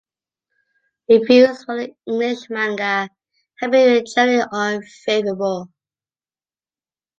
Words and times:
Reviews 1.09 1.63
for 1.63 1.77
the 1.77 1.93
English 2.07 2.49
manga 2.49 3.07
have 3.59 3.69
been 3.71 4.03
generally 4.11 4.43
unfavorable. 4.51 5.67